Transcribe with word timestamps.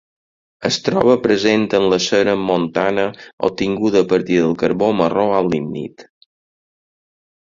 Es 0.69 0.77
troba 0.85 1.17
present 1.25 1.65
en 1.79 1.85
la 1.91 1.99
cera 2.07 2.33
montana 2.47 3.05
obtinguda 3.49 4.03
a 4.07 4.11
partir 4.15 4.41
del 4.41 4.57
carbó 4.65 4.91
marró 5.03 5.27
o 5.41 5.43
lignit. 5.51 6.07